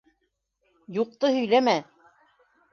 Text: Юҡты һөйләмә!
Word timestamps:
Юҡты 0.97 1.31
һөйләмә! 1.37 1.79